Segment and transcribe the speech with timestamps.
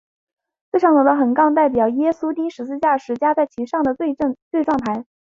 [0.71, 4.15] 最上头的横杠代表耶稣钉十字架时加在其上的罪
[4.65, 5.05] 状牌。